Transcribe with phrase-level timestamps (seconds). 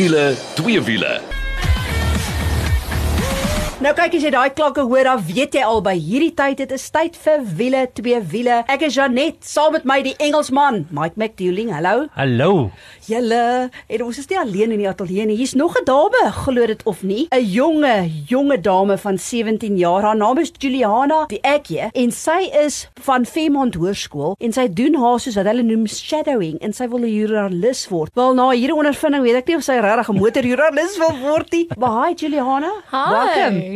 [0.00, 1.29] wiele, twee wiele.
[3.80, 6.72] Nou kyk as jy daai klanke hoor, dan weet jy al by hierdie tyd dit
[6.76, 8.58] is tyd vir wiele, twee wiele.
[8.68, 11.70] Ek is Janet, saam met my die Engelsman, Mike McDouling.
[11.72, 12.02] Hallo.
[12.12, 12.50] Hallo.
[13.08, 15.38] Julle, en ons is nie alleen in die ateljee nie.
[15.38, 20.02] Hier's nog 'n dame, glo dit of nie, 'n jonge, jonge dame van 17 jaar.
[20.02, 24.94] Haar naam is Juliana die Ekkie en sy is van Fairmont Hoërskool en sy doen
[24.94, 28.10] haar soos wat hulle noem shadowing en sy wil 'n joernalis word.
[28.14, 31.66] Wel na hierdie ondervinding weet ek nie of sy regtig 'n motorjoernalis wil word nie.
[31.78, 32.72] Maar hi Juliana.
[32.90, 33.69] Hi.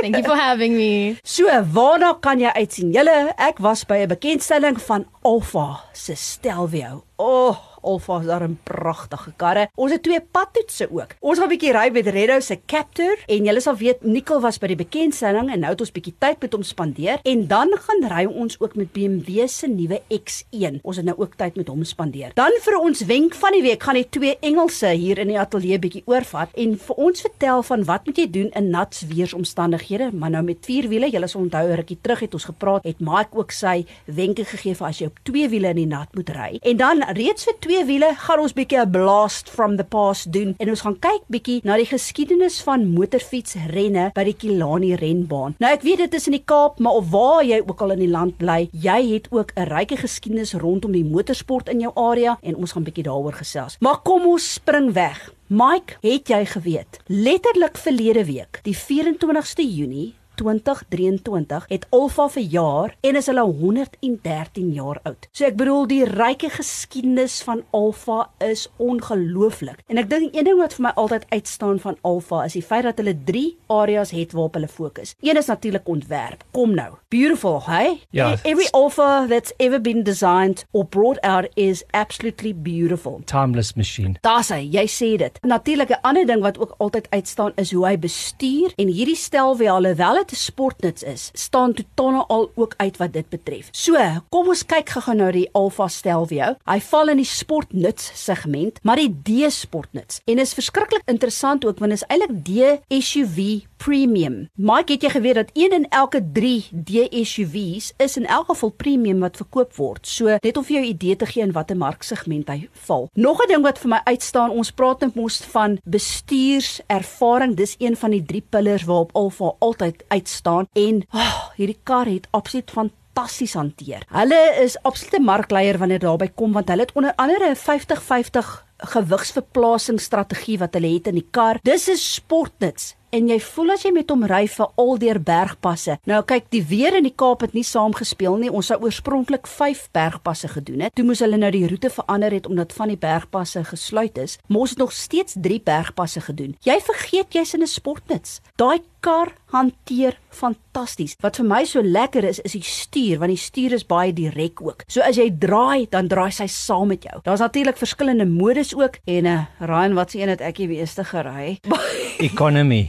[0.00, 1.16] Thank you for having me.
[1.36, 1.44] So,
[1.76, 2.92] waarna kan jy uitsien?
[2.94, 7.04] Julle, ek was by 'n bekendstelling van Alfa se Stelvio.
[7.18, 9.68] Oh, Alfa is daar 'n pragtige karre.
[9.74, 11.14] Ons het twee padtoetse ook.
[11.20, 14.58] Ons gaan 'n bietjie ry met Redo se Captur en julle sal weet Nicole was
[14.58, 18.10] by die bekendstelling en nou het ons bietjie tyd met hom spandeer en dan gaan
[18.10, 20.80] ry ons ook met BMW se nuwe X1.
[20.82, 22.30] Ons het nou ook tyd met hom spandeer.
[22.34, 25.78] Dan vir ons wenk van die week gaan die twee Engelse hier in die ateljee
[25.78, 30.30] bietjie oorvat en vir ons vertel van wat moet jy doen in nat weeromstandighede, maar
[30.30, 31.10] nou met vier wiele.
[31.10, 34.86] Julle sal onthou rukkie terug het ons gepraat, het Mike ook sy wenke gegee vir
[34.88, 36.50] as jy op twee wiele in die nat moet ry.
[36.62, 40.54] En dan reeds vir twee wiele gaan ons bietjie 'n blast from the past doen
[40.56, 45.54] en ons gaan kyk bietjie na die geskiedenis van motorfietsrenne by die Kilani renbaan.
[45.58, 47.98] Nou ek weet dit is in die Kaap, maar of waar jy ook al in
[47.98, 52.38] die land bly, jy het ook 'n ryke geskiedenis rondom die motorsport in jou area
[52.42, 53.76] en ons gaan bietjie daaroor gesels.
[53.80, 55.32] Maar kom ons spring weg.
[55.48, 57.00] Mike, het jy geweet?
[57.06, 65.00] Letterlik verlede week, die 24ste Junie 2023 het Alfa verjaar en is hulle 113 jaar
[65.08, 65.28] oud.
[65.32, 69.80] So ek bedoel die ryke geskiedenis van Alfa is ongelooflik.
[69.90, 72.84] En ek dink een ding wat vir my altyd uitstaan van Alfa is die feit
[72.86, 75.14] dat hulle 3 areas het waarop hulle fokus.
[75.20, 76.44] Een is natuurlik ontwerp.
[76.56, 76.92] Kom nou.
[77.08, 78.00] Beautiful, hey?
[78.10, 78.34] Ja.
[78.42, 83.20] Every Alfa that's ever been designed or brought out is absolutely beautiful.
[83.24, 84.16] Timeless machine.
[84.20, 85.38] Daar's hy, jy sê dit.
[85.42, 89.56] Natuurlik 'n ander ding wat ook altyd uitstaan is hoe hy bestuur en hierdie stel
[89.56, 93.68] wie alhoewel dit 'n sportnuts is, staan totaal al ook uit wat dit betref.
[93.70, 93.96] So,
[94.28, 96.56] kom ons kyk gou-gou nou die Alfa Stelvio.
[96.64, 100.20] Hy val in die sportnuts segment, maar die D sportnuts.
[100.24, 104.48] En is verskriklik interessant ook want is eintlik D SUV premium.
[104.54, 108.70] Mike, het jy geweet dat een in elke 3 D SUV's is in elk geval
[108.70, 110.06] premium wat verkoop word.
[110.06, 113.08] So, net om vir jou 'n idee te gee in watter marksegment hy val.
[113.14, 117.56] Nog 'n ding wat vir my uitstaan, ons praat net mos van bestuurservaring.
[117.56, 122.28] Dis een van die drie pillars waarop Alfa altyd uitstaan en oh, hierdie kar het
[122.30, 124.04] absoluut van fantasties hanteer.
[124.12, 130.58] Hulle is absolute markleier wanneer daarby kom want hulle het onder andere 'n 50-50 gewigsverplasingsstrategie
[130.58, 131.58] wat hulle het in die kar.
[131.62, 135.96] Dis 'n sportnuts en jy voel as jy met hom ry vir al deur bergpasse.
[136.10, 138.50] Nou kyk, die weer in die Kaap het nie saamgespeel nie.
[138.52, 140.94] Ons sou oorspronklik 5 bergpasse gedoen het.
[140.96, 144.36] Toe moes hulle nou die roete verander het omdat van die bergpasse gesluit is.
[144.46, 146.56] Maar ons het nog steeds 3 bergpasse gedoen.
[146.66, 148.40] Jy vergeet jy's in 'n sportnuts.
[148.56, 151.14] Daai kar hanteer fantasties.
[151.22, 154.62] Wat vir my so lekker is, is die stuur, want die stuur is baie direk
[154.64, 154.82] ook.
[154.90, 157.20] So as jy draai, dan draai sy saam met jou.
[157.26, 161.06] Daar's natuurlik verskillende modus ook en uh, Ryan, wat se een het ek die meeste
[161.06, 161.58] gery?
[162.30, 162.88] Economy.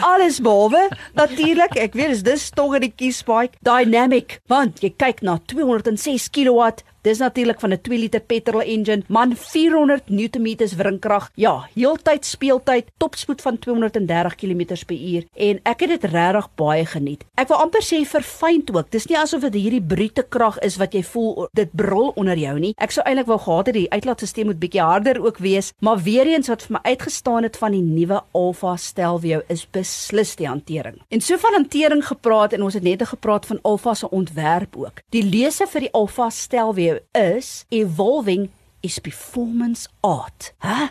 [0.00, 0.86] Alles behalwe
[1.18, 6.30] natuurlik, ek weet dis dis tog in die kiespike dynamic, want jy kyk na 206
[6.32, 6.70] kW
[7.02, 11.30] Dis natuurlik van 'n 2 liter petrol engine, man 400 Nm wringkrag.
[11.34, 17.24] Ja, heeltyd speeltyd, topspoed van 230 km/h en ek het dit regtig baie geniet.
[17.34, 18.90] Ek wil amper sê verfyn ook.
[18.90, 22.58] Dis nie asof dit hierdie brute krag is wat jy voel dit brul onder jou
[22.58, 22.74] nie.
[22.76, 26.26] Ek sou eintlik wou gehad het die uitlaatstelsel moet bietjie harder ook wees, maar weer
[26.26, 31.00] eens wat vir my uitgestaan het van die nuwe Alfa Stelvio is beslis die hantering.
[31.08, 35.00] En so van hantering gepraat en ons het net gepraat van Alfa se ontwerp ook.
[35.10, 38.48] Die lese vir die Alfa Stelvio is evolving
[38.80, 40.52] is performance art.
[40.64, 40.90] Hæ?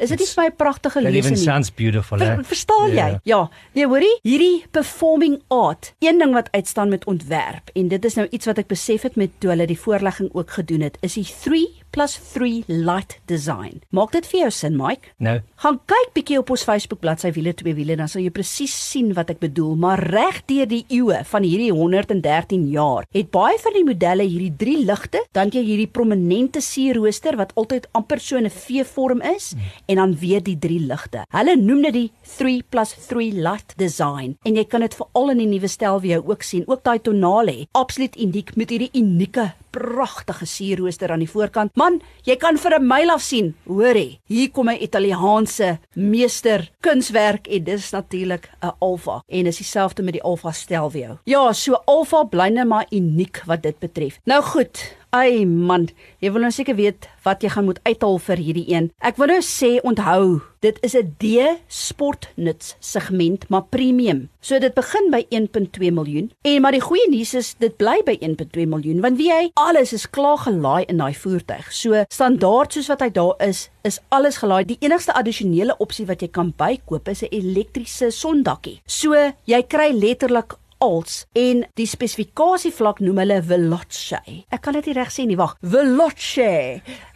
[0.00, 1.44] Is dit nie vir my 'n pragtige That lese even nie?
[1.44, 2.18] sounds beautiful.
[2.18, 2.44] Ver, eh?
[2.44, 2.94] verstaan jy?
[2.96, 3.20] Ja.
[3.22, 3.50] Ja.
[3.74, 8.26] Nee, hoorie, hierdie performing art, een ding wat uitstaan met ontwerp en dit is nou
[8.30, 11.26] iets wat ek besef het met toe hulle die voorlegging ook gedoen het, is die
[11.44, 13.80] 3 plus 3 light design.
[13.90, 15.14] Maak dit vir jou sin, Mike?
[15.18, 18.72] Nou, Gaan kyk bietjie op ons Facebook bladsy wiele twee wiele dan sal jy presies
[18.72, 19.74] sien wat ek bedoel.
[19.82, 24.54] Maar reg deur die eeue van hierdie 113 jaar het baie van die modelle hierdie
[24.56, 29.68] drie ligte, dan jy hierdie prominente sierrooster wat altyd amper so 'n V-vorm is hmm.
[29.92, 31.26] en dan weer die drie ligte.
[31.28, 35.44] Hulle noem dit die 3 plus 3 light design en jy kan dit veral in
[35.44, 36.64] die nuwe stel weer ook sien.
[36.66, 41.76] Ook daai tonale, absoluut uniek met hierdie unieke pragtige sierrooster aan die voorkant.
[41.76, 43.54] Man, jy kan vir 'n myl af sien.
[43.66, 50.02] Hoorie, hier kom 'n Italiaanse meester kunswerk en dis natuurlik 'n Alfa en is dieselfde
[50.02, 51.18] met die Alfa Stelvio.
[51.24, 54.18] Ja, so Alfa bly net maar uniek wat dit betref.
[54.24, 55.88] Nou goed, Ai man,
[56.22, 58.84] jy wil nou seker weet wat jy gaan moet uithaal vir hierdie een.
[59.02, 64.28] Ek wil nou sê onthou, dit is 'n D sportnuts segment, maar premium.
[64.40, 66.30] So dit begin by 1.2 miljoen.
[66.42, 69.92] En maar die goeie nuus is dit bly by 1.2 miljoen want wie hy alles
[69.92, 71.72] is klaar gelaai in daai voertuig.
[71.72, 74.64] So standaard soos wat hy daar is, is alles gelaai.
[74.64, 78.80] Die enigste addisionele opsie wat jy kan bykoop is 'n elektriese sondakkie.
[78.86, 79.14] So
[79.44, 84.20] jy kry letterlik als en die spesifikasie vlak noem hulle veloce.
[84.50, 85.56] Ek kan dit nie reg sê nie, wag.
[85.60, 86.50] Veloce.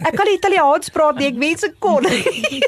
[0.04, 2.06] Ek kan Italiaans praat nie, ek wens ek kon.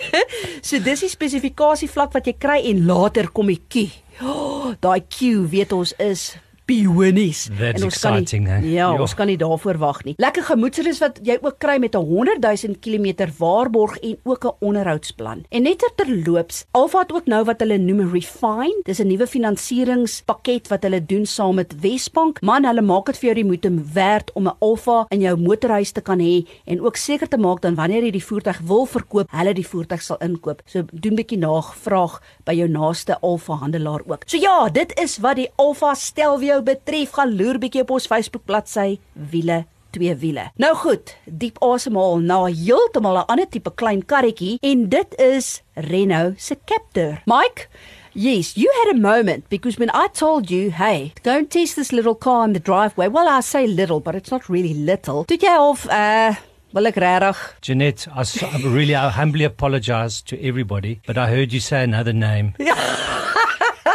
[0.66, 3.86] so dis die spesifikasie vlak wat jy kry en later kom die Q.
[4.24, 6.32] Oh, daai Q weet ons is
[6.66, 7.48] pionies.
[7.58, 8.58] That's en ons kan exciting, nie, hè?
[8.58, 9.00] Ja, Ja.
[9.00, 10.14] ons kan nie daarvoor wag nie.
[10.18, 14.54] Lekker gemoedsrus wat jy ook kry met 'n 100 000 km waarborg en ook 'n
[14.60, 15.44] onderhoudsplan.
[15.50, 18.80] En net terloops, Alfa het ook nou wat hulle noem Refine.
[18.84, 22.40] Dis 'n nuwe finansieringspakket wat hulle doen saam met Wesbank.
[22.42, 25.92] Man, hulle maak dit vir jou die moeite werd om 'n Alfa in jou motorhuis
[25.92, 29.30] te kan hê en ook seker te maak dan wanneer jy die voertuig wil verkoop,
[29.30, 30.62] hulle die voertuig sal inkoop.
[30.64, 34.22] So doen bietjie navraag by jou naaste Alfa handelaar ook.
[34.26, 35.94] So ja, dit is wat die Alfa
[36.56, 37.14] stelvio betref.
[37.16, 38.98] Gaan loer bietjie op ons Facebook bladsy
[39.30, 40.50] wiele twee wiele.
[40.60, 46.34] Nou goed, diep asemhaal na heeltemal 'n ander tipe klein karretjie en dit is Renault
[46.40, 47.22] se Captur.
[47.26, 47.68] Mike
[48.18, 51.92] Yes, you had a moment because when I told you, hey, go and test this
[51.92, 53.08] little car in the driveway.
[53.08, 55.24] Well, I say little, but it's not really little.
[55.24, 56.34] Toe jy of uh
[56.72, 61.52] wil ek regtig Jeanette, I, I really I humbly apologize to everybody, but I heard
[61.52, 62.54] you say another name.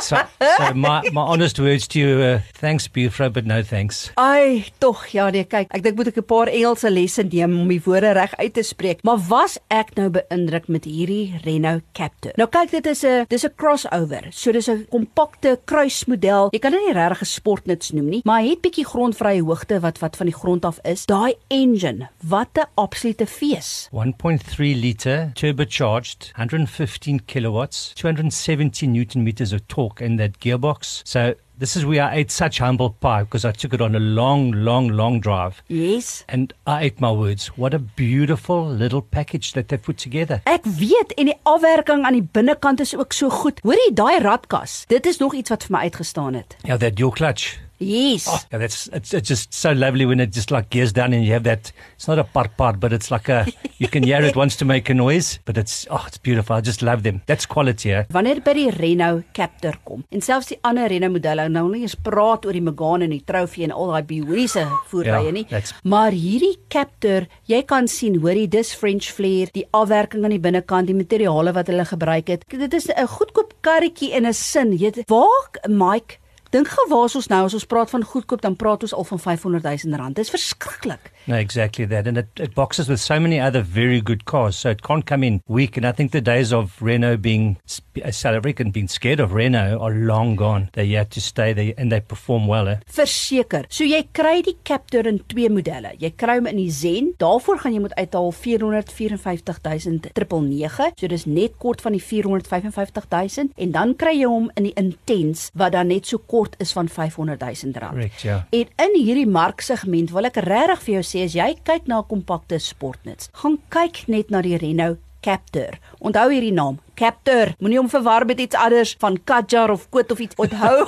[0.01, 0.17] so,
[0.57, 4.11] so my, my honest words to you, uh, thanks, Bufro, but no thanks.
[4.17, 7.69] Ai, tog ja, nee, kyk, ek dink moet ek 'n paar Engelse lesse neem om
[7.69, 9.03] die woorde reg uit te spreek.
[9.03, 12.33] Maar was ek nou beïndruk met hierdie Renault Captur?
[12.37, 14.27] Nou kyk, dit is 'n dis 'n crossover.
[14.31, 16.49] So dis 'n kompakte kruismodel.
[16.51, 19.79] Jy kan dit nie regtig 'n sportnuts noem nie, maar hy het bietjie grondvrye hoogte
[19.79, 21.05] wat wat van die grond af is.
[21.05, 23.89] Daai engine, wat 'n absolute fees.
[23.91, 31.01] 1.3 liter turbocharged, 115 kilowatts, 270 newton meters of torque in that gearbox.
[31.03, 33.99] So this is where I ate such humble pie because I took it on a
[33.99, 35.61] long, long, long drive.
[35.67, 36.23] Yes.
[36.27, 37.47] And I ate my words.
[37.57, 40.41] What a beautiful little package that they've put together.
[40.45, 43.59] Ek weet en die afwerking aan die binnekant is ook so goed.
[43.61, 44.85] Hoorie, daai radkas.
[44.87, 46.57] Dit is nog iets wat vir my uitgestaan het.
[46.63, 47.59] Yeah, that dual clutch.
[47.81, 48.27] Yes.
[48.29, 51.25] Oh, yeah, that's it's, it's just so lovely when it just like gears down and
[51.25, 51.71] you have that.
[51.95, 53.45] It's not a part part, but it's like a.
[53.79, 56.55] You can hear it wants to make a noise, but it's oh, it's beautiful.
[56.55, 57.21] I just love them.
[57.25, 58.03] That's quality, eh?
[58.13, 61.95] Wanneer by die Renault Captur kom en selfs die ander Renault modelle nou nie eens
[61.95, 65.45] praat oor die Megane en die Trophy en al daai bioniese voertuie Ja, nie.
[65.49, 70.39] that's- Maar hierdie Captur, jy kan sien, hoorie, dis French flair, die afwerking aan die
[70.39, 72.45] binnekant, die materiale wat hulle gebruik het.
[72.49, 74.71] Dit is 'n goedkoop karretjie in 'n sin.
[74.77, 76.17] Jy weet, waar Mike
[76.51, 79.05] Dink gou waar is ons nou as ons praat van goedkoop dan praat ons al
[79.07, 80.15] van 500 000 rand.
[80.19, 81.13] Dis verskriklik.
[81.27, 84.69] No, exactly that, and it, it boxes with so many other very good cars, so
[84.69, 85.77] it can't come in weak.
[85.77, 89.33] And I think the days of Renault being sp- uh, South African being scared of
[89.33, 90.69] Renault are long gone.
[90.73, 92.67] They have to stay there, and they perform well.
[92.67, 92.77] Eh?
[92.91, 93.65] Verseker.
[93.69, 95.93] So jy kry die Captur in twee modelle.
[95.99, 97.13] Jy kry hom in die Zen.
[97.21, 100.99] Daarvoor gaan jy moet uithaal 454900.
[100.99, 105.51] So dis net kort van die 455000 en dan kry jy hom in die Intense
[105.57, 107.93] wat dan net so kort is van 500000 rand.
[107.97, 108.41] Correct, yeah.
[108.51, 112.09] En in hierdie marksegment wil ek regtig vir jou sê as jy kyk na 'n
[112.09, 115.77] kompakte sportnuts, gaan kyk net na die Renault Captur.
[116.01, 117.53] Onthou hierdie naam, Captur.
[117.61, 120.37] Moenie hom verwar met iets anders van Kadjar of Koot of iets.
[120.41, 120.87] Onthou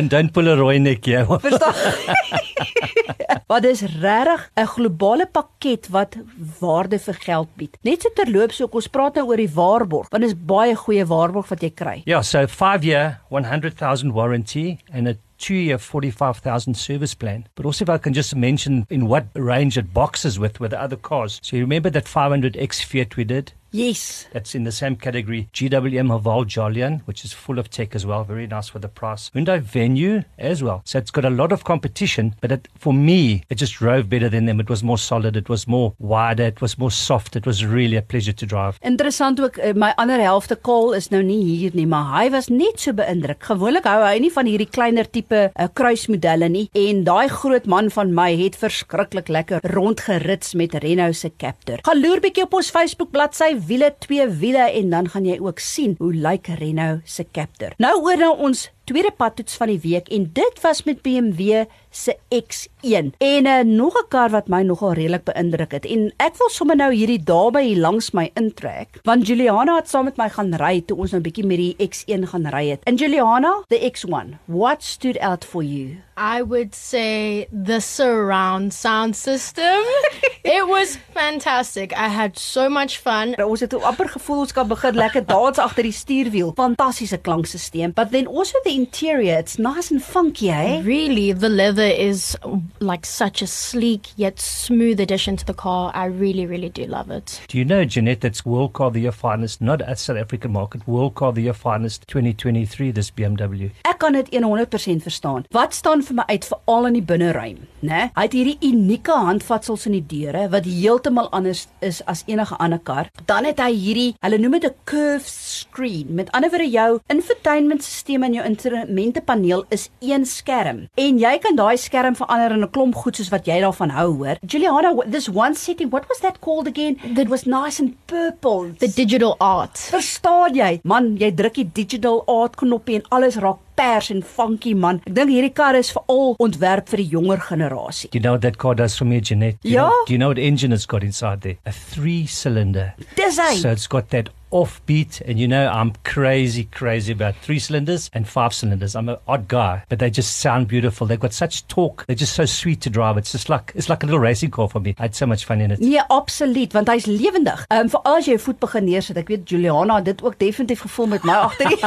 [0.10, 1.30] don't pull a Roy neck, yeah.
[1.40, 1.74] Verstaan?
[3.50, 6.16] Wat is regtig 'n globale pakket wat
[6.58, 7.76] waarde vir geld bied.
[7.82, 11.06] Net so terloops ook ons praat nou oor die waarborg, want dit is baie goeie
[11.06, 12.02] waarborg wat jy kry.
[12.04, 17.48] Yeah, so five year, 100,000 warranty and a two year, 45,000 service plan.
[17.54, 20.80] But also, if I can just mention in what range it boxes with with the
[20.80, 21.40] other cars.
[21.42, 23.52] So, you remember that 500X Fiat we did?
[23.76, 24.26] Yes.
[24.32, 25.48] That's in the same category.
[25.52, 28.24] GWM Haval Jolian, which is full of tech as well.
[28.24, 29.30] Very nice for the price.
[29.34, 30.80] Hyundai Venue as well.
[30.84, 34.30] So it's got a lot of competition, but it, for me, it just drove better
[34.30, 34.60] than them.
[34.60, 35.36] It was more solid.
[35.36, 36.44] It was more wider.
[36.44, 37.36] It was more soft.
[37.36, 38.78] It was really a pleasure to drive.
[38.80, 42.48] Interessant ook eh, my ander helfte Kaal is nou nie hier nie, maar hy was
[42.48, 43.44] net so beïndruk.
[43.44, 47.92] Gewoonlik hou hy nie van hierdie kleiner tipe uh, kruismodelle nie en daai groot man
[47.92, 51.84] van my het verskriklik lekker rondgerits met Renault se Captur.
[51.84, 55.58] Gaan loer bietjie op ons Facebook bladsy wiele twee wiele en dan gaan jy ook
[55.58, 57.74] sien hoe lyk Renault se Captur.
[57.82, 62.16] Nou oor na ons tweede padtoets van die week en dit was met BMW se
[62.30, 63.10] X1.
[63.18, 65.86] En uh, nog 'n kar wat my nogal redelik beïndruk het.
[65.86, 70.04] En ek wil sommer nou hierdie dame hier langs my intrek, want Juliana het saam
[70.04, 72.80] met my gaan ry toe ons nou 'n bietjie met die X1 gaan ry het.
[72.84, 75.96] En Juliana, the X1, what stood out for you?
[76.16, 79.84] I would say the surround sound system.
[80.44, 81.92] it was fantastic.
[81.92, 83.34] I had so much fun.
[83.36, 86.52] Ons het amper gevoel ons kan begin lekker dans agter die stuurwiel.
[86.56, 87.92] Fantastiese klankstelsel.
[87.92, 90.82] But then also the interior, it's nice and funky, eh?
[90.82, 92.36] Really, the leather is
[92.80, 95.90] like such a sleek yet smooth addition to the car.
[95.94, 97.40] I really, really do love it.
[97.48, 100.52] Do you know, Jeanette, that's World Car of the Year finest, not at South African
[100.52, 103.70] market, World Car of the Year finest 2023, this BMW.
[103.84, 105.46] Ek kan dit 100% verstaan.
[105.50, 108.10] Wat staan vir my uit veral in die binneruim, né?
[108.16, 112.80] Hy het hierdie unieke handvatsels in die deure wat heeltemal anders is as enige ander
[112.82, 113.10] kar.
[113.30, 116.14] Dan het hy hierdie, hulle noem dit 'n curved screen.
[116.14, 120.88] Met ander woorde jou infotainmentstelsel en jou instrumentepaneel is een skerm.
[120.94, 124.10] En jy kan daai skerm verander in 'n klomp goed soos wat jy daarvan hou,
[124.16, 124.36] hoor.
[124.46, 126.98] Juliana, this one setting, what was that called again?
[127.14, 128.72] That was nice and purple.
[128.78, 129.78] The digital art.
[129.90, 130.80] Verstaan jy?
[130.84, 135.00] Man, jy druk die digital art knoppie en alles raak pers en funky man.
[135.06, 138.10] Ek dink hierdie kar is veral ontwerp vir die jonger generasie.
[138.14, 139.60] You know that car does for me, Jeanette?
[139.62, 139.88] Do you Yeah.
[139.90, 141.56] Know, do you know what engine it's got inside there?
[141.66, 142.94] A three-cylinder.
[143.16, 143.54] Dis hy.
[143.56, 148.26] So it's got that offbeat, and you know I'm crazy, crazy about three cylinders and
[148.26, 148.96] five cylinders.
[148.96, 151.06] I'm an odd guy, but they just sound beautiful.
[151.06, 152.06] They've got such torque.
[152.06, 153.18] They're just so sweet to drive.
[153.18, 154.94] It's just like it's like a little racing car for me.
[154.98, 155.80] I had so much fun in it.
[155.80, 157.66] Nee, absoluut, want hy's lewendig.
[157.70, 160.84] Ehm um, vir as jy jou voet begin neersit, ek weet Juliana dit ook definitief
[160.86, 161.78] gevoel met my agter die.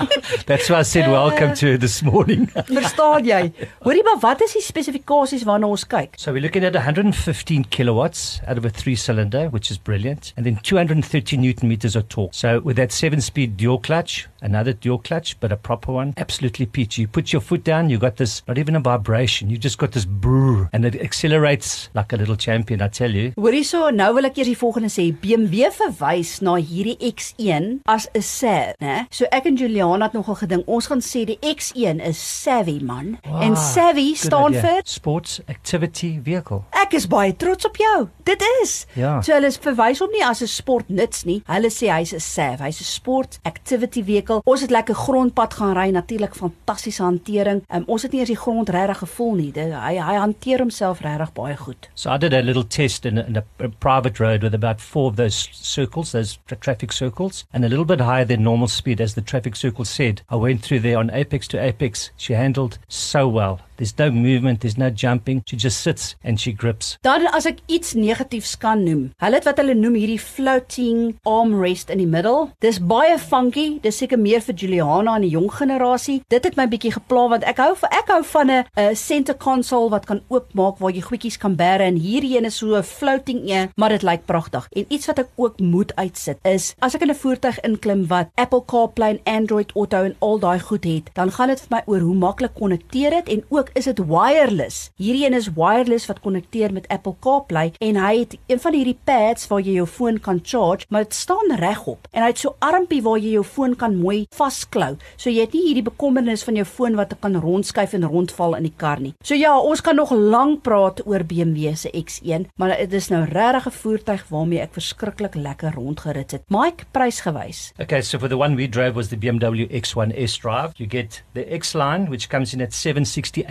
[0.48, 2.46] That's why I said welcome to this morning.
[2.72, 3.40] Verstaan jy?
[3.84, 6.18] Hoorie maar, wat is die spesifikasies waarna ons kyk?
[6.20, 10.56] So we're looking at 115 kilowatts out of a three-cylinder, which is brilliant, and then
[10.62, 12.34] 230 newton meters of torque.
[12.42, 17.02] So with that seven-speed dual clutch, another dual clutch, but a proper one, absolutely peachy.
[17.02, 19.92] You put your foot down, you got this, not even a vibration, you just got
[19.92, 23.32] this brrr, and it accelerates like a little champion, I tell you.
[23.36, 25.08] Hoorie so, nou wil ek eers die volgende sê.
[25.24, 28.96] BMW verwys na hierdie X1 as 'n SAV, né?
[29.10, 33.16] So ek en Juliana het nogal gedink ons gaan sê die X1 is savvy man.
[33.40, 34.62] en savvy staan idea.
[34.62, 36.62] vir sports activity vehicle.
[36.84, 38.08] Ek is baie trots op jou.
[38.24, 38.86] Dit is.
[38.94, 39.20] Ja.
[39.22, 41.42] So hulle verwys hom nie as 'n sportnuts nie.
[41.46, 44.40] Hulle sê hy's 'n SAV, hy's 'n sport activity vehicle.
[44.44, 47.62] Ons het lekker grondpad gaan ry, natuurlik fantastiese hantering.
[47.68, 49.52] Um, ons het nie eers die grond regtig gevoel nie.
[49.52, 51.88] Dit, hy hy hanteer homself regtig baie goed.
[51.94, 54.80] So I did a little test in a, in a, a private road with about
[54.80, 58.68] four of those circles, those tra- traffic circles, and a little bit higher than normal
[58.68, 60.22] speed, as the traffic circle said.
[60.30, 62.10] I went through there on apex to apex.
[62.16, 63.60] She handled so well.
[63.76, 65.42] There's no movement, there's no jumping.
[65.46, 66.96] She just sits and she grips.
[67.02, 69.10] Dan as ek iets negatiefs kan noem.
[69.22, 72.50] Hulle het wat hulle noem hierdie floating armrest in die middel.
[72.64, 73.80] Dis baie funky.
[73.82, 76.20] Dis seker meer vir Juliana en die jong generasie.
[76.32, 79.90] Dit het my bietjie gepla want ek hou ek hou van 'n 'n center console
[79.90, 83.50] wat kan oopmaak waar jy goedjies kan bære en hierdie een is so 'n floating
[83.50, 84.66] een, maar dit lyk pragtig.
[84.72, 88.28] En iets wat ek ook moet uitsit is as ek in 'n voertuig inklim wat
[88.34, 91.82] Apple CarPlay en Android Auto en al daai goed het, dan gaan dit vir my
[91.86, 94.90] oor hoe maklik konnekteer dit en ook is dit wireless.
[95.00, 98.98] Hierdie een is wireless wat konnekteer met Apple CarPlay en hy het een van hierdie
[99.04, 102.56] pads waar jy jou foon kan charge, maar dit staan regop en hy het so
[102.58, 104.94] armpie waar jy jou foon kan mooi vasklou.
[105.16, 108.68] So jy het nie hierdie bekommernis van jou foon wat kan rondskuif en rondval in
[108.68, 109.14] die kar nie.
[109.24, 113.24] So ja, ons kan nog lank praat oor BMW se X1, maar dit is nou
[113.24, 116.42] regtig 'n voertuig waarmee ek verskriklik lekker rondgerit het.
[116.48, 117.72] Mike prysgewys.
[117.78, 120.72] Okay, so for the one we drove was the BMW X1 S Drive.
[120.76, 122.72] You get the X line, which comes in at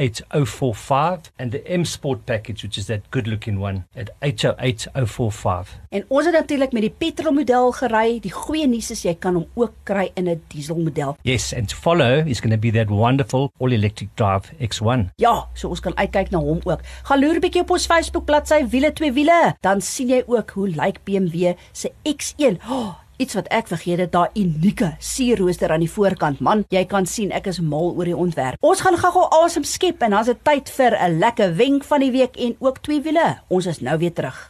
[0.09, 5.79] 768045, and the M Sport package, which is that good looking one, at 808045.
[5.89, 8.19] En ons het natuurlik met die petrolmodel gery.
[8.23, 11.17] Die goeie nuus is jy kan hom ook kry in 'n dieselmodel.
[11.21, 15.09] Yes, and to follow is going to be that wonderful all electric drive X1.
[15.15, 16.81] Ja, so ons kan uitkyk na hom ook.
[17.03, 20.49] Gaan loer 'n bietjie op ons Facebook bladsy Wiele twee wiele, dan sien jy ook
[20.49, 22.59] hoe lyk BMW se X1.
[22.69, 26.41] Oh, Iets wat ek vergeet het, daai unieke sierrooster aan die voorkant.
[26.41, 28.57] Man, jy kan sien ek is mal oor die ontwerp.
[28.65, 31.99] Ons gaan gou-gou asem skep en dan is dit tyd vir 'n lekker wenk van
[31.99, 33.37] die week en ook twee wiele.
[33.49, 34.49] Ons is nou weer terug.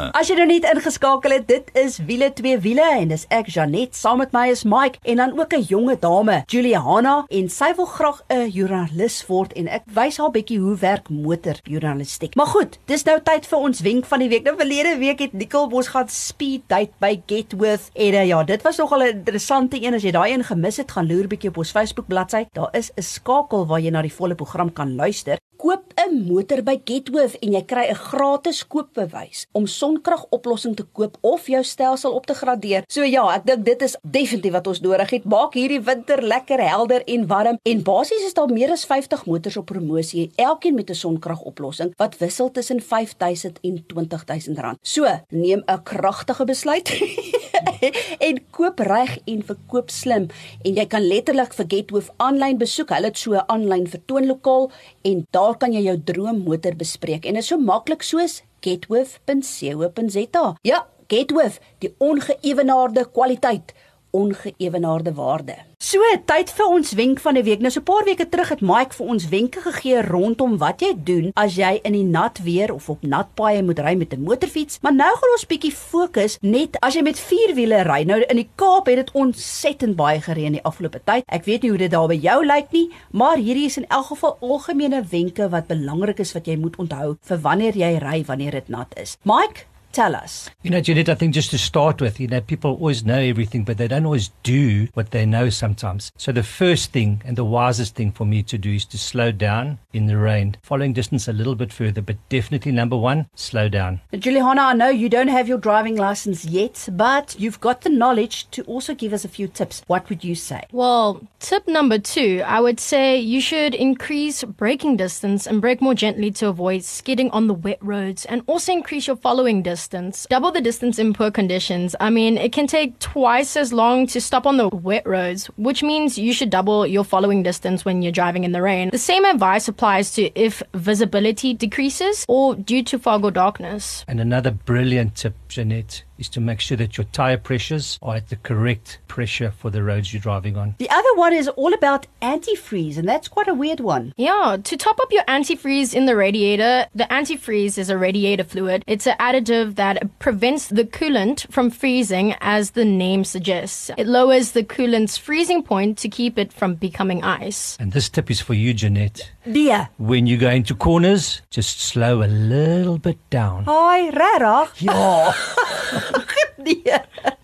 [0.01, 0.19] Dames.
[0.19, 3.97] As jy nou net ingeskakel het, dit is wiele twee wiele en dis ek Janet
[3.97, 7.85] saam met my is Mike en dan ook 'n jonge dame, Juliana en sy wil
[7.85, 12.35] graag 'n joernalis word en ek wys haar bietjie hoe werk motorjoernalistiek.
[12.35, 14.43] Maar goed, dis nou tyd vir ons wenk van die week.
[14.43, 18.61] Nou verlede week het Nicole Bos gaan speed date by Getworth en uh, ja, dit
[18.61, 21.57] was nogal 'n interessante een as jy daai een gemis het, gaan loer bietjie op
[21.57, 22.45] ons Facebook bladsy.
[22.53, 25.37] Daar is 'n skakel waar jy na die volle program kan luister.
[25.61, 31.17] Koop 'n motor by Getworth en jy kry 'n gratis koopbewys om sonkragoplossing te koop
[31.21, 32.83] of jou stelsel op te gradeer.
[32.87, 35.23] So ja, ek dink dit is definitief wat ons nodig het.
[35.23, 39.57] Maak hierdie winter lekker helder en warm en basies is daar meer as 50 motors
[39.57, 44.77] op promosie, elkeen met 'n sonkragoplossing wat wissel tussen 5000 en 20000 rand.
[44.81, 46.89] So, neem 'n kragtige besluit.
[48.27, 50.29] en koop reg en verkoop slim
[50.65, 52.93] en jy kan letterlik vir Getworth aanlyn besoek.
[52.95, 54.71] Hulle het so 'n aanlyn vertoonlokaal
[55.03, 60.45] en daar kan jy jou droommotor bespreek en dit is so maklik soos getworth.co.za.
[60.61, 63.73] Ja, Getworth, die ongeëwenaarde kwaliteit,
[64.11, 65.55] ongeëwenaarde waarde.
[65.81, 65.97] So,
[66.29, 67.61] tyd vir ons wenk van die week.
[67.63, 70.93] Nou so 'n paar weke terug het Mike vir ons wenke gegee rondom wat jy
[71.03, 74.23] doen as jy in die nat weer of op nat paaie moet ry met 'n
[74.23, 74.77] motorfiets.
[74.81, 78.03] Maar nou gaan ons bietjie fokus net as jy met vier wiele ry.
[78.03, 81.23] Nou in die Kaap het dit ontsettend baie gereën die afgelope tyd.
[81.27, 84.05] Ek weet nie hoe dit daar by jou lyk nie, maar hierdie is in elk
[84.05, 88.51] geval algemene wenke wat belangrik is wat jy moet onthou vir wanneer jy ry wanneer
[88.51, 89.17] dit nat is.
[89.23, 90.49] Mike Tell us.
[90.63, 93.65] You know, Judith, I think just to start with, you know, people always know everything,
[93.65, 96.13] but they don't always do what they know sometimes.
[96.17, 99.33] So the first thing and the wisest thing for me to do is to slow
[99.33, 103.67] down in the rain, following distance a little bit further, but definitely number one, slow
[103.67, 103.99] down.
[104.17, 108.49] Juliana, I know you don't have your driving license yet, but you've got the knowledge
[108.51, 109.83] to also give us a few tips.
[109.87, 110.63] What would you say?
[110.71, 115.95] Well, tip number two, I would say you should increase braking distance and brake more
[115.95, 119.80] gently to avoid skidding on the wet roads and also increase your following distance.
[120.29, 121.95] Double the distance in poor conditions.
[121.99, 125.83] I mean, it can take twice as long to stop on the wet roads, which
[125.83, 128.89] means you should double your following distance when you're driving in the rain.
[128.89, 134.05] The same advice applies to if visibility decreases or due to fog or darkness.
[134.07, 138.29] And another brilliant tip, Jeanette, is to make sure that your tire pressures are at
[138.29, 140.75] the correct pressure for the roads you're driving on.
[140.77, 144.13] The other one is all about antifreeze, and that's quite a weird one.
[144.15, 148.83] Yeah, to top up your antifreeze in the radiator, the antifreeze is a radiator fluid.
[148.87, 153.89] It's an additive that prevents the coolant from freezing, as the name suggests.
[153.97, 157.75] It lowers the coolant's freezing point to keep it from becoming ice.
[157.79, 159.31] And this tip is for you, Jeanette.
[159.51, 159.87] Die.
[159.97, 163.63] When you go into corners, just slow a little bit down.
[163.65, 164.81] Hi, regtig?
[164.81, 165.33] Ja.
[166.57, 167.37] nee.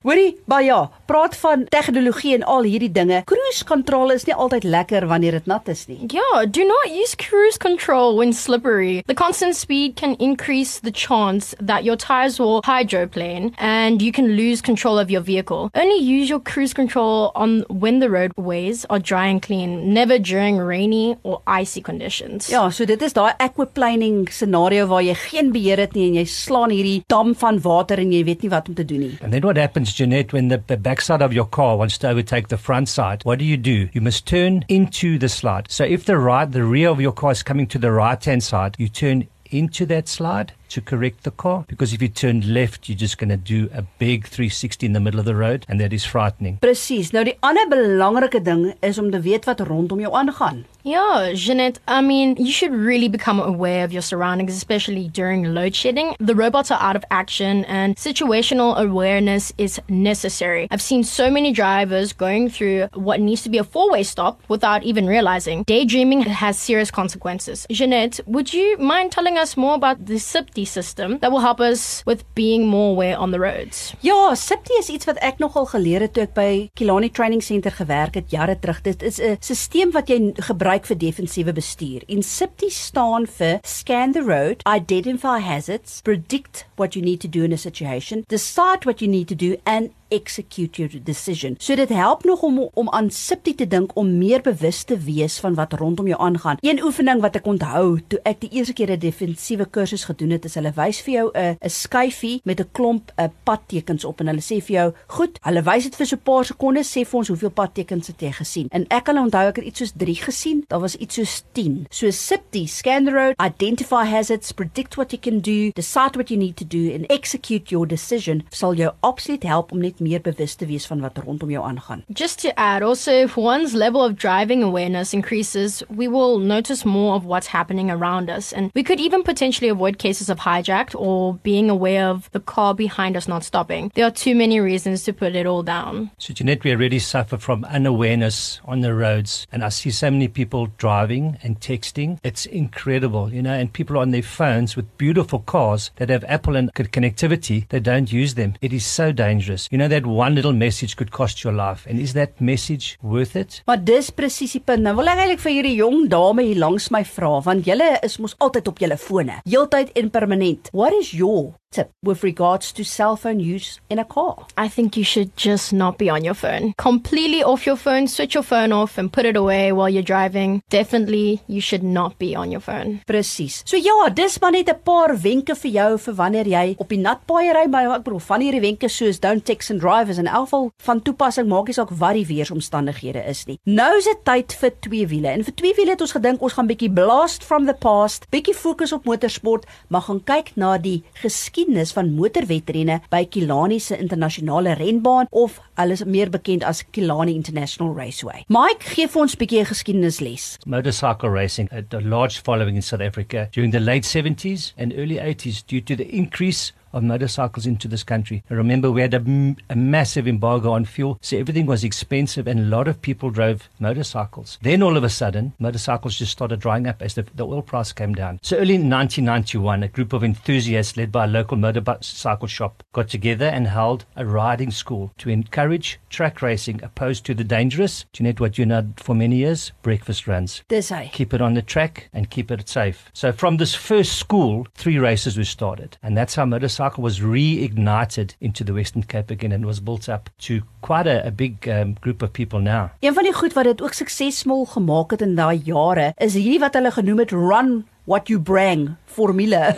[0.00, 3.18] Hoorie, maar ja, praat van tegnologie en al hierdie dinge.
[3.28, 5.98] Cruise control is nie altyd lekker wanneer dit nat is nie.
[6.08, 9.02] Yeah, do not use cruise control when slippery.
[9.06, 14.38] The constant speed can increase the chance that your tires will hydroplane and you can
[14.38, 15.68] lose control of your vehicle.
[15.74, 20.56] Only use your cruise control on when the roadways are dry and clean, never during
[20.56, 22.48] rainy or icy conditions.
[22.48, 26.24] Ja, so dit is daai aquaplaning scenario waar jy geen beheer het nie en jy
[26.24, 29.14] slaan hierdie dam van water en jy weet nie wat om te doen nie.
[29.20, 32.48] And then what happens, Jeanette, when the, the backside of your car wants to overtake
[32.48, 33.22] the front side?
[33.24, 33.88] What do you do?
[33.92, 35.70] You must turn into the slide.
[35.70, 38.42] So if the right, the rear of your car is coming to the right hand
[38.42, 41.64] side, you turn into that slide to correct the car.
[41.68, 45.00] Because if you turn left, you're just going to do a big 360 in the
[45.00, 46.58] middle of the road, and that is frightening.
[46.58, 47.12] Presies.
[47.12, 50.64] Nou die ander belangrike ding is om te weet wat rondom jou aangaan.
[50.82, 55.74] Yeah, Jeanette, I mean, you should really become aware of your surroundings, especially during load
[55.74, 56.14] shedding.
[56.18, 60.68] The robots are out of action and situational awareness is necessary.
[60.70, 64.40] I've seen so many drivers going through what needs to be a four way stop
[64.48, 65.64] without even realizing.
[65.64, 67.66] Daydreaming has serious consequences.
[67.70, 72.02] Jeanette, would you mind telling us more about the SIPTI system that will help us
[72.06, 73.94] with being more aware on the roads?
[74.00, 77.72] Ja, SIPTI is iets wat ek nogal geleer het toe ek by Kilani Training Center
[77.72, 78.80] gewerk het jare terug.
[78.82, 82.02] Dit is 'n stelsel wat jy gebruik vir defensiewe bestuur.
[82.08, 87.44] En SIPTI staan vir Scan the Road, Identify Hazards, Predict what you need to do
[87.44, 91.54] in a situation, Decide what you need to do and execute your decision.
[91.58, 95.38] So dit help nog om om aan SIPTI te dink om meer bewus te wees
[95.40, 96.60] van wat rondom jou aangaan.
[96.60, 100.44] Een oefening wat ek onthou toe ek die eerste keer 'n defensiewe kursus gedoen het,
[100.44, 104.26] is hulle wys vir jou 'n 'n skyfie met 'n klomp 'n padtekens op en
[104.26, 107.18] hulle sê vir jou, "Goed, hulle wys dit vir so 'n paar sekondes, sê vir
[107.18, 110.14] ons hoeveel padtekens het jy gesien?" En ek kan onthou ek het iets soos 3
[110.14, 110.64] gesien.
[110.68, 111.86] Daar was iets soos 10.
[111.90, 116.38] So SIPTI, scan the road, identify hazards, predict what you can do, decide what you
[116.38, 120.54] need to do and execute your decision sal jou absoluut help om net meer bewus
[120.54, 122.04] te wees van wat rondom jou aangaan.
[122.12, 127.14] Just to add, also, if one's level of driving awareness increases, we will notice more
[127.14, 128.52] of what's happening around us.
[128.52, 132.74] And we could even potentially avoid cases of hijacked or being aware of the car
[132.74, 133.90] behind us not stopping.
[133.94, 136.10] There are too many reasons to put it all down.
[136.18, 139.46] So, Jeanette, we already suffer from unawareness on the roads.
[139.52, 142.18] And I see so many people driving and texting.
[142.22, 146.56] It's incredible, you know, and people on their phones with beautiful cars that have Apple
[146.56, 148.54] and connectivity, they don't use them.
[148.60, 149.68] It is so dangerous.
[149.70, 151.86] You know, that one little message could cost your life.
[151.86, 153.60] And is that message worth it?
[153.66, 154.86] Maar dis presies die punt.
[154.86, 158.18] Nou wil ek eintlik vir hierdie jong dame hier langs my vra, want julle is
[158.22, 160.72] mos altyd op julle fone, heeltyd en permanent.
[160.72, 164.46] What is your tip with regards to cell phone use in a car?
[164.56, 166.74] I think you should just not be on your phone.
[166.76, 170.62] Completely off your phone, switch your phone off and put it away while you're driving.
[170.68, 173.02] Definitely, you should not be on your phone.
[173.06, 173.62] Presies.
[173.66, 176.98] So ja, dis maar net 'n paar wenke vir jou vir wanneer jy op die
[176.98, 180.18] nat paai ry, maar ek bedoel van hierdie wenke soos don't text and drive is
[180.18, 183.58] in elk geval van toepassing maak nie saak wat die weeromstandighede is nie.
[183.64, 185.28] Nou is dit tyd vir twee wiele.
[185.28, 188.54] En vir twee wiele het ons gedink ons gaan bietjie blast from the past, bietjie
[188.54, 193.96] fokus op motorsport, maar gaan kyk na die geskiedenis geskiedenis van motorwedrenne by Kilani se
[193.98, 198.44] internasionale renbaan of hulle is meer bekend as Kilani International Raceway.
[198.48, 200.56] Mike gee vir ons 'n bietjie geskiedenisles.
[200.66, 205.18] Motorcycle racing had a large following in South Africa during the late 70s and early
[205.18, 208.42] 80s due to the increase of motorcycles into this country.
[208.50, 212.60] I remember we had a, a, massive embargo on fuel, so everything was expensive and
[212.60, 214.58] a lot of people drove motorcycles.
[214.62, 217.92] Then all of a sudden, motorcycles just started drying up as the, the oil price
[217.92, 218.38] came down.
[218.42, 223.08] So early in 1991, a group of enthusiasts led by a local motorcycle shop got
[223.08, 228.40] together and held a riding school to encourage track racing opposed to the dangerous, Jeanette,
[228.40, 230.62] what you know for many years, breakfast runs.
[230.68, 231.10] Dis hy.
[231.12, 233.10] Keep it on the track and keep it safe.
[233.12, 235.96] So from this first school, three races were started.
[236.02, 240.08] And that's how motorcycles cycle was reignited into the Western Cape again and was built
[240.08, 242.90] up to quite a, a big um, group of people now.
[243.00, 246.60] Een van die goed wat dit ook suksesvol gemaak het in daai jare is hierdie
[246.62, 247.72] wat hulle genoem het run
[248.10, 249.76] what you bring formula.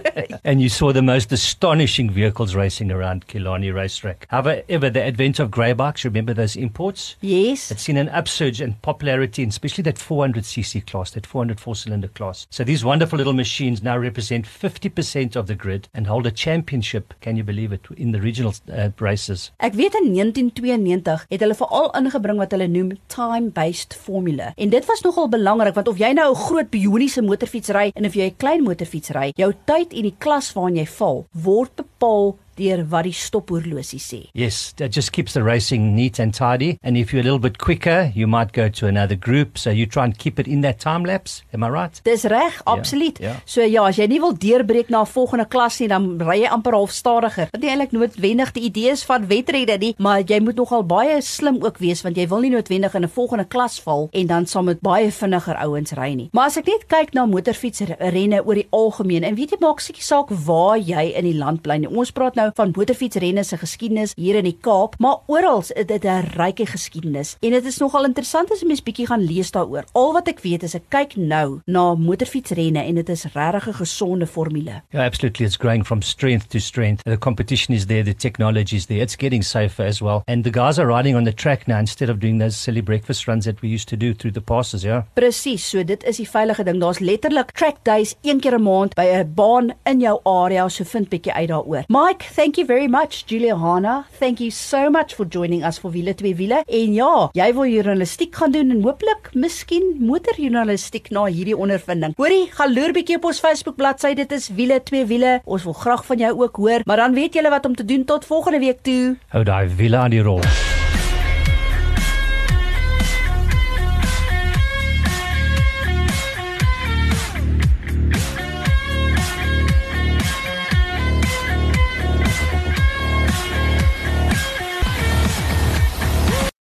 [0.44, 4.26] and you saw the most astonishing vehicles racing around Killarney racetrack.
[4.30, 7.16] However, the advent of grey bikes, remember those imports?
[7.20, 7.70] Yes.
[7.70, 12.46] It's seen an upsurge in popularity, and especially that 400cc class, that 404 cylinder class.
[12.50, 17.14] So these wonderful little machines now represent 50% of the grid and hold a championship,
[17.20, 19.50] can you believe it, in the regional uh, races.
[19.58, 24.52] Ek weet in 1992 het hulle veral ingebring wat hulle noem time-based formula.
[24.56, 28.06] En dit was nogal belangrik want of jy nou 'n groot bioniese motorfiets ry en
[28.06, 31.76] of jy 'n klein motorfiets ry, jou tyd en die klas waarin jy val word
[31.76, 34.20] bepaal deur wat die stophorlosie sê.
[34.32, 37.58] Yes, that just keeps the racing neat and tidy and if you're a little bit
[37.58, 40.78] quicker, you might go to another group, so you try and keep it in that
[40.78, 41.42] time lapse.
[41.52, 42.00] Am I right?
[42.04, 43.18] Dis reg, absoluut.
[43.20, 43.40] Yeah, yeah.
[43.44, 46.48] So ja, as jy nie wil deurbreek na 'n volgende klas nie, dan ry jy
[46.50, 47.48] amper half stadiger.
[47.52, 51.62] Wat nie eintlik noodwendig die idees van wedrenne nie, maar jy moet nogal baie slim
[51.62, 54.64] ook wees want jy wil nie noodwendig in 'n volgende klas val en dan saam
[54.64, 56.28] met baie vinniger ouens ry nie.
[56.32, 60.02] Maar as ek net kyk na motorfietsrenne oor die algemeen en weet jy maak seker
[60.02, 61.88] saak waar jy in die land bly nie.
[61.88, 65.72] Ons praat nou nou van motorfietsrenne se geskiedenis hier in die Kaap, maar oral is
[65.86, 69.50] dit 'n ryke geskiedenis en dit is nogal interessant as jy mens bietjie gaan lees
[69.50, 69.84] daaroor.
[69.94, 73.72] Al wat ek weet is ek kyk nou na motorfietsrenne en dit is regtig 'n
[73.72, 74.82] gesonde formule.
[74.92, 77.02] Yeah, absolutely it's growing from strength to strength.
[77.04, 79.00] The competition is there, the technology is there.
[79.00, 80.22] It's getting safer as well.
[80.26, 83.26] And the guys are riding on the track now instead of doing those silly breakfast
[83.26, 85.02] runs that we used to do through the passes, yeah.
[85.14, 86.80] Presies, so dit is die veilige ding.
[86.80, 90.84] Daar's letterlik track days een keer 'n maand by 'n baan in jou area, so
[90.84, 91.84] vind bietjie uit daaroor.
[91.88, 94.06] Mike, thank you very much Juliana.
[94.18, 96.62] Thank you so much for joining us for Wiele 2 Wiele.
[96.66, 102.16] En ja, jy wil journalistiek gaan doen en hooplik miskien motorjournalistiek na hierdie ondervinding.
[102.18, 104.14] Hoorie, gaan loer bietjie op ons Facebook bladsy.
[104.18, 105.40] Dit is Wiele 2 Wiele.
[105.44, 106.84] Ons wil graag van jou ook hoor.
[106.84, 109.16] Maar dan weet julle wat om te doen tot volgende week toe.
[109.28, 110.42] Hou daai wiele aan die rol.